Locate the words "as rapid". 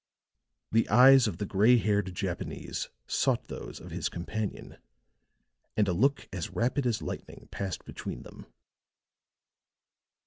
6.33-6.87